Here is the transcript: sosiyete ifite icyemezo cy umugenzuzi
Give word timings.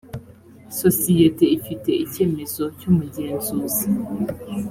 sosiyete 0.81 1.43
ifite 1.57 1.89
icyemezo 2.03 2.63
cy 2.77 2.85
umugenzuzi 2.89 3.85